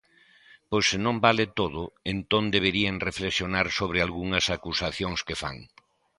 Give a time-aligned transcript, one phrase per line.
[0.69, 1.81] Pois se non vale todo,
[2.13, 5.57] entón deberían reflexionar sobre algunhas acusacións que fan.